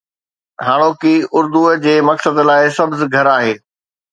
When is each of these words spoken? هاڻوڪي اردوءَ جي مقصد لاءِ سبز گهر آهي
هاڻوڪي 0.67 1.15
اردوءَ 1.37 1.75
جي 1.83 1.93
مقصد 2.09 2.35
لاءِ 2.51 2.63
سبز 2.79 3.01
گهر 3.17 3.27
آهي 3.37 3.53